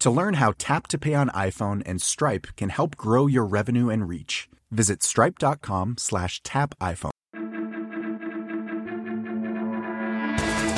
[0.00, 3.90] To learn how Tap to Pay on iPhone and Stripe can help grow your revenue
[3.90, 7.10] and reach, visit stripe.com slash tap iPhone.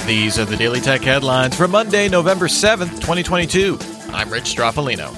[0.08, 3.78] These are the Daily Tech headlines for Monday, November 7th, 2022.
[4.12, 5.14] I'm Rich Stroffolino.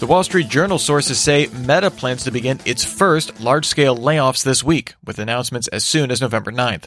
[0.00, 4.42] The Wall Street Journal sources say Meta plans to begin its first large scale layoffs
[4.42, 6.86] this week, with announcements as soon as November 9th.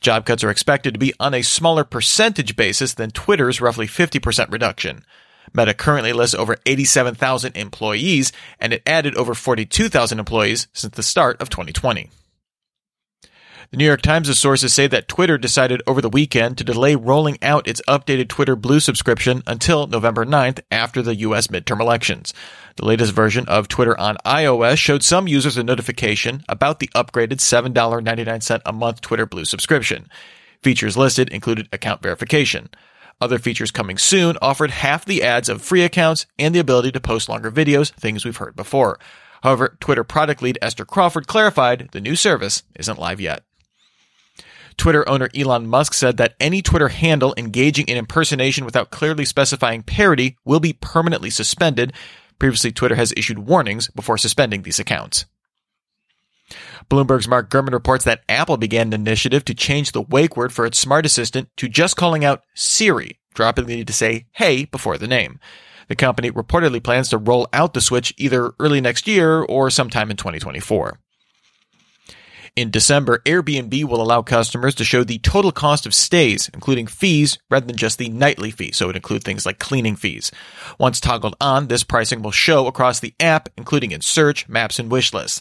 [0.00, 4.50] Job cuts are expected to be on a smaller percentage basis than Twitter's roughly 50%
[4.52, 5.04] reduction.
[5.52, 11.40] Meta currently lists over 87,000 employees, and it added over 42,000 employees since the start
[11.40, 12.10] of 2020.
[13.70, 17.36] The New York Times' sources say that Twitter decided over the weekend to delay rolling
[17.42, 21.48] out its updated Twitter Blue subscription until November 9th after the U.S.
[21.48, 22.32] midterm elections.
[22.76, 27.40] The latest version of Twitter on iOS showed some users a notification about the upgraded
[27.40, 30.08] $7.99 a month Twitter Blue subscription.
[30.62, 32.70] Features listed included account verification.
[33.20, 37.00] Other features coming soon offered half the ads of free accounts and the ability to
[37.00, 38.98] post longer videos, things we've heard before.
[39.42, 43.44] However, Twitter product lead Esther Crawford clarified the new service isn't live yet.
[44.78, 49.82] Twitter owner Elon Musk said that any Twitter handle engaging in impersonation without clearly specifying
[49.82, 51.92] parody will be permanently suspended.
[52.38, 55.26] Previously, Twitter has issued warnings before suspending these accounts.
[56.88, 60.64] Bloomberg's Mark Gurman reports that Apple began an initiative to change the wake word for
[60.64, 64.96] its smart assistant to just calling out Siri, dropping the need to say hey before
[64.96, 65.38] the name.
[65.88, 70.10] The company reportedly plans to roll out the switch either early next year or sometime
[70.10, 70.98] in 2024.
[72.58, 77.38] In December, Airbnb will allow customers to show the total cost of stays, including fees,
[77.48, 80.32] rather than just the nightly fee, so it includes things like cleaning fees.
[80.76, 84.90] Once toggled on, this pricing will show across the app, including in search, maps, and
[84.90, 85.40] wish lists.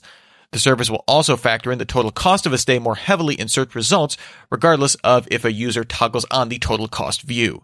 [0.52, 3.48] The service will also factor in the total cost of a stay more heavily in
[3.48, 4.16] search results,
[4.52, 7.64] regardless of if a user toggles on the total cost view.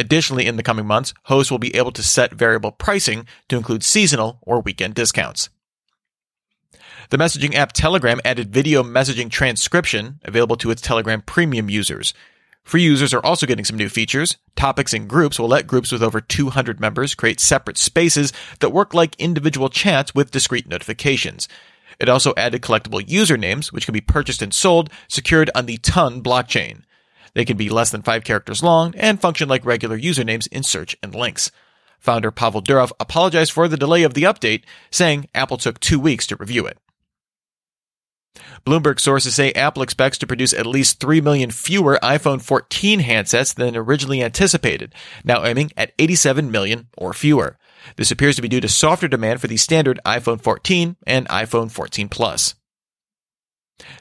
[0.00, 3.84] Additionally, in the coming months, hosts will be able to set variable pricing to include
[3.84, 5.50] seasonal or weekend discounts.
[7.10, 12.12] The messaging app Telegram added video messaging transcription available to its Telegram premium users.
[12.64, 14.36] Free users are also getting some new features.
[14.56, 18.30] Topics and groups will let groups with over 200 members create separate spaces
[18.60, 21.48] that work like individual chats with discrete notifications.
[21.98, 26.22] It also added collectible usernames, which can be purchased and sold, secured on the Ton
[26.22, 26.82] blockchain.
[27.32, 30.94] They can be less than five characters long and function like regular usernames in search
[31.02, 31.50] and links.
[31.98, 36.26] Founder Pavel Durov apologized for the delay of the update, saying Apple took two weeks
[36.26, 36.76] to review it.
[38.66, 43.54] Bloomberg sources say Apple expects to produce at least 3 million fewer iPhone 14 handsets
[43.54, 44.94] than originally anticipated,
[45.24, 47.58] now aiming at 87 million or fewer.
[47.96, 51.70] This appears to be due to softer demand for the standard iPhone 14 and iPhone
[51.70, 52.54] 14 Plus.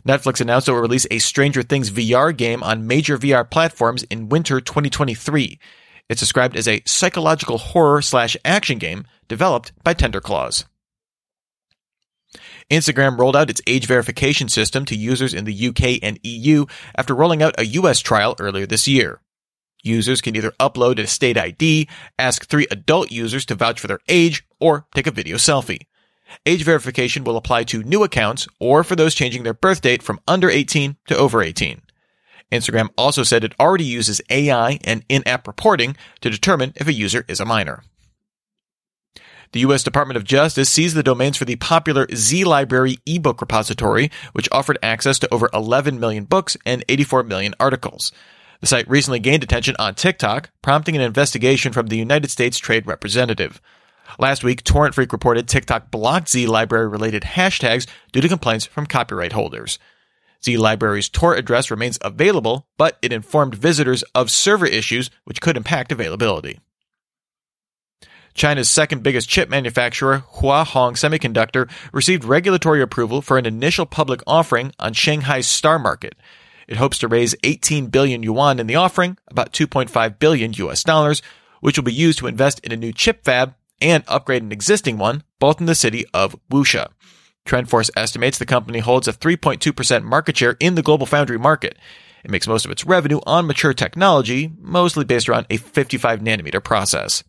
[0.05, 4.29] Netflix announced it will release a Stranger Things VR game on major VR platforms in
[4.29, 5.59] winter 2023.
[6.09, 10.65] It's described as a psychological horror slash action game developed by Tender Claws.
[12.69, 17.15] Instagram rolled out its age verification system to users in the UK and EU after
[17.15, 19.21] rolling out a US trial earlier this year.
[19.83, 21.87] Users can either upload a state ID,
[22.19, 25.85] ask three adult users to vouch for their age, or take a video selfie.
[26.45, 30.19] Age verification will apply to new accounts or for those changing their birth date from
[30.27, 31.81] under 18 to over 18.
[32.51, 37.25] Instagram also said it already uses AI and in-app reporting to determine if a user
[37.27, 37.83] is a minor.
[39.53, 39.83] The U.S.
[39.83, 44.77] Department of Justice seized the domains for the popular Z Library ebook repository, which offered
[44.83, 48.11] access to over 11 million books and 84 million articles.
[48.59, 52.87] The site recently gained attention on TikTok, prompting an investigation from the United States Trade
[52.87, 53.61] Representative.
[54.19, 58.85] Last week, Torrent Freak reported TikTok blocked Z Library related hashtags due to complaints from
[58.85, 59.79] copyright holders.
[60.43, 65.57] Z Library's Tor address remains available, but it informed visitors of server issues which could
[65.57, 66.59] impact availability.
[68.37, 74.21] China's second biggest chip manufacturer, Hua Hong Semiconductor, received regulatory approval for an initial public
[74.27, 76.15] offering on Shanghai's Star Market.
[76.67, 81.23] It hopes to raise 18 billion yuan in the offering, about 2.5 billion US dollars,
[81.61, 84.99] which will be used to invest in a new chip fab and upgrade an existing
[84.99, 86.87] one, both in the city of Wuxi.
[87.47, 91.75] TrendForce estimates the company holds a 3.2% market share in the global foundry market.
[92.23, 96.63] It makes most of its revenue on mature technology, mostly based around a 55 nanometer
[96.63, 97.23] process.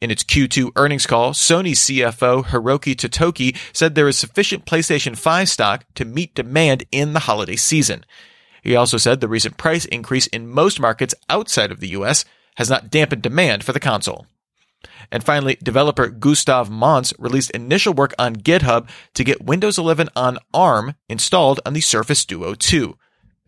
[0.00, 5.48] In its Q2 earnings call, Sony CFO Hiroki Totoki said there is sufficient PlayStation 5
[5.48, 8.04] stock to meet demand in the holiday season.
[8.62, 12.24] He also said the recent price increase in most markets outside of the US
[12.56, 14.26] has not dampened demand for the console.
[15.10, 20.38] And finally, developer Gustave Monce released initial work on GitHub to get Windows 11 on
[20.54, 22.96] ARM installed on the Surface Duo 2.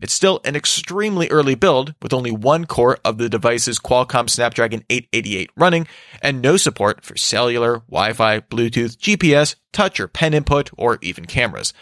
[0.01, 4.83] It's still an extremely early build with only one core of the device's Qualcomm Snapdragon
[4.89, 5.87] 888 running
[6.21, 11.73] and no support for cellular, Wi-Fi, Bluetooth, GPS, touch or pen input, or even cameras.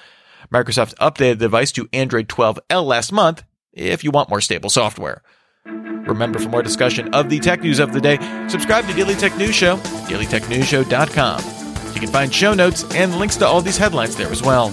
[0.54, 3.44] Microsoft updated the device to Android 12L last month
[3.74, 5.24] if you want more stable software.
[5.66, 8.18] Remember, for more discussion of the tech news of the day,
[8.48, 11.94] subscribe to Daily Tech News Show, dailytechnewsshow.com.
[11.94, 14.70] You can find show notes and links to all these headlines there as well.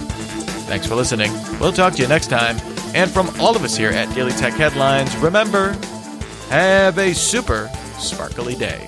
[0.67, 1.31] Thanks for listening.
[1.59, 2.57] We'll talk to you next time.
[2.93, 5.71] And from all of us here at Daily Tech Headlines, remember,
[6.49, 8.87] have a super sparkly day.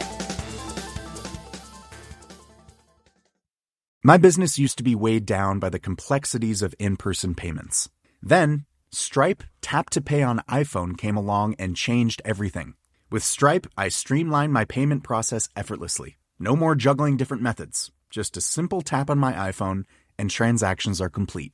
[4.03, 7.89] My business used to be weighed down by the complexities of in person payments.
[8.21, 12.73] Then, Stripe Tap to Pay on iPhone came along and changed everything.
[13.09, 16.17] With Stripe, I streamlined my payment process effortlessly.
[16.37, 17.91] No more juggling different methods.
[18.09, 19.85] Just a simple tap on my iPhone,
[20.19, 21.53] and transactions are complete.